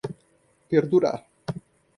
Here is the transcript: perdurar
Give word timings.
perdurar 0.69 1.17